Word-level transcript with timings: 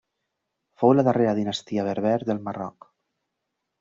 Fou 0.83 0.93
la 0.95 1.03
darrera 1.07 1.35
dinastia 1.41 1.85
berber 1.91 2.15
del 2.31 2.41
Marroc. 2.49 2.89